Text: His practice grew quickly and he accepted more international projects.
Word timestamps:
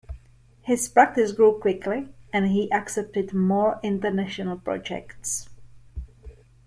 His 0.63 0.89
practice 0.89 1.31
grew 1.31 1.59
quickly 1.59 2.09
and 2.33 2.47
he 2.47 2.71
accepted 2.73 3.35
more 3.35 3.79
international 3.83 4.57
projects. 4.57 5.47